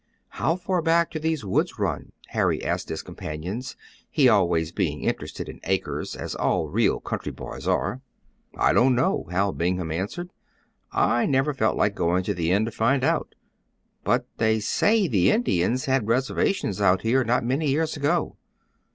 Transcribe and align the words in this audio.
"How 0.29 0.55
far 0.55 0.81
back 0.81 1.11
do 1.11 1.19
these 1.19 1.45
woods 1.45 1.77
run?" 1.77 2.11
Harry 2.29 2.63
asked 2.65 2.89
his 2.89 3.03
companions, 3.03 3.75
he 4.09 4.27
always 4.27 4.71
being 4.71 5.03
interested 5.03 5.47
in 5.47 5.59
acres, 5.63 6.15
as 6.15 6.33
all 6.33 6.69
real 6.69 6.99
country 6.99 7.31
boys 7.31 7.67
are. 7.67 8.01
"I 8.57 8.73
don't 8.73 8.95
know," 8.95 9.27
Hal 9.29 9.51
Bingham 9.51 9.91
answered. 9.91 10.31
"I 10.91 11.27
never 11.27 11.53
felt 11.53 11.77
like 11.77 11.93
going 11.93 12.23
to 12.23 12.33
the 12.33 12.51
end 12.51 12.65
to 12.65 12.71
find 12.71 13.03
out. 13.03 13.35
But 14.03 14.25
they 14.37 14.59
say 14.59 15.07
the 15.07 15.29
Indians 15.29 15.85
had 15.85 16.07
reservations 16.07 16.81
out 16.81 17.03
here 17.03 17.23
not 17.23 17.45
many 17.45 17.67
years 17.67 17.95
ago." 17.95 18.37